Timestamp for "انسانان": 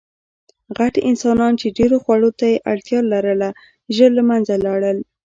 1.09-1.53